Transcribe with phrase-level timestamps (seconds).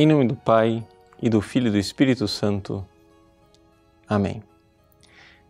[0.00, 0.86] Em nome do Pai
[1.20, 2.86] e do Filho e do Espírito Santo.
[4.08, 4.44] Amém.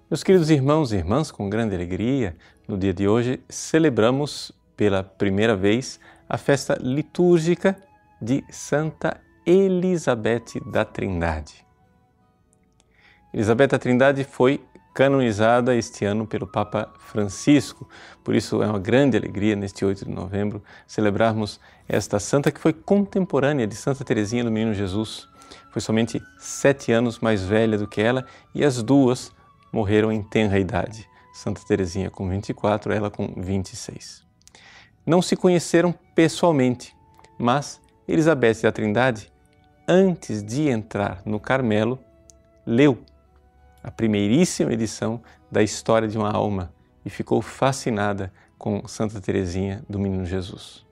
[0.09, 2.35] Meus queridos irmãos e irmãs, com grande alegria,
[2.67, 7.76] no dia de hoje celebramos pela primeira vez a festa litúrgica
[8.22, 11.62] de Santa Elizabeth da Trindade.
[13.35, 14.65] Elizabeth da Trindade foi
[14.95, 17.88] canonizada este ano pelo Papa Francisco.
[18.25, 22.73] Por isso é uma grande alegria neste 8 de novembro celebrarmos esta santa que foi
[22.73, 25.29] contemporânea de Santa Teresinha do Menino Jesus.
[25.70, 29.32] Foi somente sete anos mais velha do que ela e as duas
[29.73, 31.09] morreram em tenra idade.
[31.32, 34.27] Santa Teresinha com 24, ela com 26.
[35.07, 36.95] Não se conheceram pessoalmente,
[37.38, 39.32] mas Elizabeth da Trindade,
[39.87, 41.98] antes de entrar no Carmelo,
[42.66, 42.98] leu
[43.82, 46.73] a primeiríssima edição da História de uma Alma
[47.05, 50.84] e ficou fascinada com Santa Teresinha do Menino Jesus.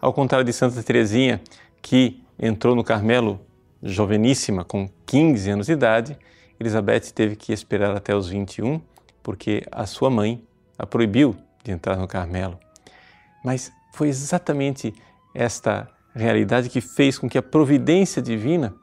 [0.00, 1.40] Ao contrário de Santa Teresinha,
[1.82, 3.40] que entrou no Carmelo
[3.82, 6.18] joveníssima, com 15 anos de idade,
[6.58, 8.80] Elizabeth teve que esperar até os 21,
[9.22, 10.42] porque a sua mãe
[10.78, 12.58] a proibiu de entrar no Carmelo.
[13.44, 14.94] Mas foi exatamente
[15.34, 18.74] esta realidade que fez com que a providência divina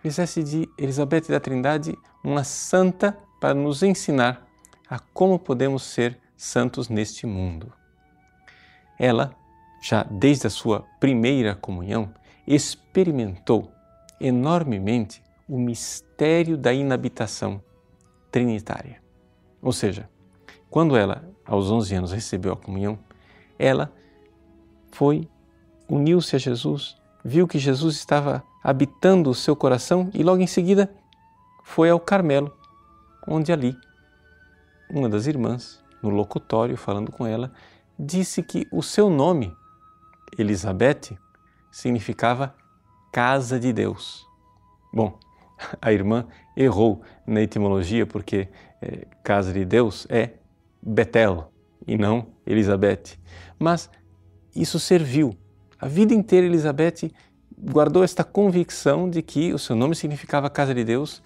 [0.00, 4.46] fizesse de Elizabeth da Trindade uma santa para nos ensinar
[4.88, 7.72] a como podemos ser santos neste mundo.
[8.98, 9.34] Ela,
[9.82, 12.12] já desde a sua primeira comunhão,
[12.46, 13.70] experimentou
[14.20, 17.62] enormemente o mistério da inabitação
[18.30, 19.02] trinitária.
[19.62, 20.08] Ou seja,
[20.70, 22.98] quando ela, aos 11 anos, recebeu a comunhão,
[23.58, 23.92] ela
[24.92, 25.28] foi,
[25.88, 26.96] uniu-se a Jesus,
[27.26, 30.90] viu que Jesus estava habitando o seu coração e logo em seguida
[31.64, 32.56] foi ao Carmelo,
[33.26, 33.76] onde ali
[34.88, 37.52] uma das irmãs, no locutório, falando com ela,
[37.98, 39.52] disse que o seu nome,
[40.38, 41.18] Elizabeth,
[41.72, 42.54] significava
[43.12, 44.24] casa de Deus.
[44.92, 45.18] Bom,
[45.82, 46.26] a irmã
[46.56, 48.48] errou na etimologia porque
[48.80, 50.34] é, casa de Deus é
[50.80, 51.50] Betel
[51.86, 53.18] e não Elizabeth.
[53.58, 53.90] Mas
[54.54, 55.36] isso serviu.
[55.78, 57.10] A vida inteira Elizabeth
[57.58, 61.22] guardou esta convicção de que o seu nome significava casa de Deus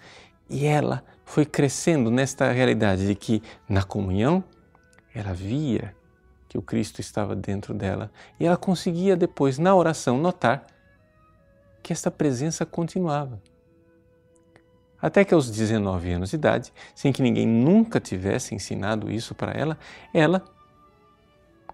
[0.49, 4.43] e ela foi crescendo nesta realidade de que na comunhão
[5.13, 5.95] ela via
[6.49, 10.67] que o Cristo estava dentro dela e ela conseguia depois na oração notar
[11.81, 13.41] que esta presença continuava.
[15.01, 19.51] Até que aos 19 anos de idade, sem que ninguém nunca tivesse ensinado isso para
[19.53, 19.77] ela,
[20.13, 20.43] ela,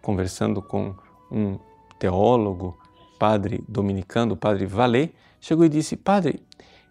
[0.01, 0.95] conversando com
[1.29, 1.59] um
[1.99, 2.77] teólogo,
[3.19, 5.09] padre dominicano, padre Valé,
[5.39, 6.43] chegou e disse: Padre,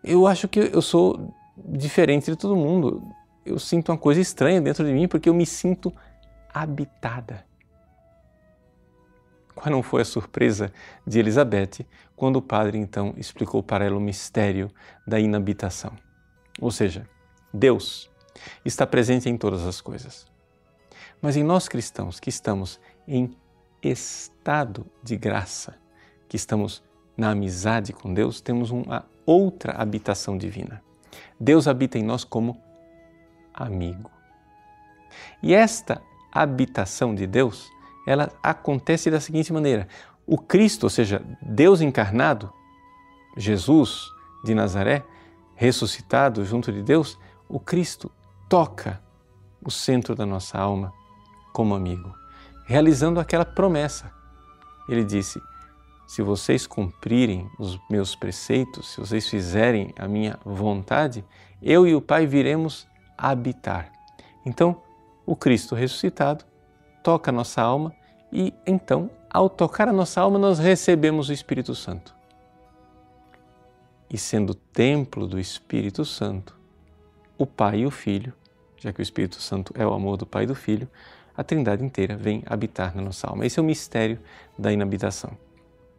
[0.02, 3.02] eu acho que eu sou diferente de todo mundo.
[3.44, 5.92] Eu sinto uma coisa estranha dentro de mim porque eu me sinto
[6.52, 7.44] habitada.
[9.54, 10.70] Qual não foi a surpresa
[11.06, 14.70] de Elizabeth quando o padre então explicou para ela o mistério
[15.06, 15.92] da inabitação?
[16.60, 17.08] Ou seja,
[17.52, 18.10] Deus
[18.64, 20.26] está presente em todas as coisas.
[21.22, 22.78] Mas em nós cristãos que estamos
[23.08, 23.34] em
[23.82, 25.76] estado de graça,
[26.28, 26.82] que estamos
[27.16, 30.82] na amizade com Deus, temos uma outra habitação divina.
[31.38, 32.60] Deus habita em nós como
[33.54, 34.10] amigo.
[35.42, 37.70] E esta habitação de Deus,
[38.06, 39.88] ela acontece da seguinte maneira:
[40.26, 42.52] o Cristo, ou seja, Deus encarnado,
[43.36, 44.06] Jesus
[44.44, 45.04] de Nazaré,
[45.54, 48.10] ressuscitado junto de Deus, o Cristo
[48.48, 49.02] toca
[49.64, 50.92] o centro da nossa alma
[51.52, 52.14] como amigo,
[52.66, 54.12] realizando aquela promessa.
[54.88, 55.40] Ele disse:
[56.06, 61.24] se vocês cumprirem os meus preceitos, se vocês fizerem a minha vontade,
[61.62, 63.90] eu e o Pai viremos habitar.
[64.44, 64.82] Então,
[65.24, 66.44] o Cristo ressuscitado
[67.02, 67.92] toca a nossa alma
[68.32, 72.14] e então, ao tocar a nossa alma, nós recebemos o Espírito Santo.
[74.08, 76.56] E sendo templo do Espírito Santo,
[77.36, 78.32] o Pai e o Filho,
[78.76, 80.88] já que o Espírito Santo é o amor do Pai e do Filho,
[81.36, 83.44] a Trindade inteira vem habitar na nossa alma.
[83.44, 84.18] Esse é o mistério
[84.58, 85.36] da inabitação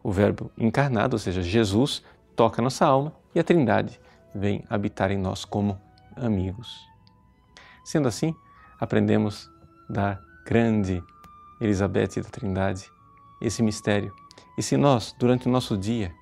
[0.02, 2.02] o Verbo encarnado, ou seja, Jesus,
[2.36, 4.00] toca nossa alma e a Trindade
[4.34, 5.78] vem habitar em nós como
[6.16, 6.74] amigos.
[7.84, 8.34] Sendo assim,
[8.78, 9.50] aprendemos
[9.88, 11.02] da grande
[11.60, 12.90] Elizabeth da Trindade
[13.40, 14.14] esse mistério.
[14.56, 16.12] E se nós, durante o nosso dia,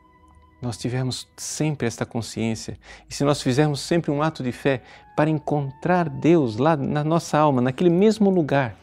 [0.61, 4.83] nós tivermos sempre esta consciência, e se nós fizermos sempre um ato de fé
[5.15, 8.75] para encontrar Deus lá na nossa alma, naquele mesmo lugar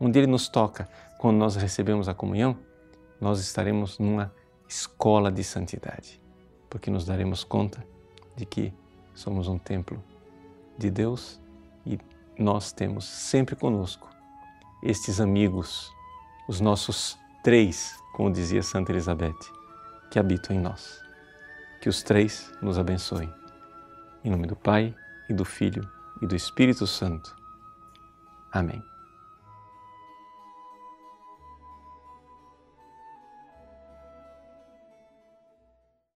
[0.00, 0.88] onde Ele nos toca
[1.18, 2.56] quando nós recebemos a comunhão,
[3.20, 4.32] nós estaremos numa
[4.66, 6.20] escola de santidade,
[6.70, 7.84] porque nos daremos conta
[8.34, 8.72] de que
[9.14, 10.02] somos um templo
[10.78, 11.38] de Deus
[11.84, 11.98] e
[12.38, 14.08] nós temos sempre conosco
[14.82, 15.92] estes amigos,
[16.48, 19.38] os nossos três, como dizia Santa Elizabeth,
[20.10, 20.98] que habitam em nós.
[21.82, 23.32] Que os três nos abençoem.
[24.24, 24.94] Em nome do Pai,
[25.28, 25.88] e do Filho,
[26.20, 27.34] e do Espírito Santo.
[28.52, 28.89] Amém.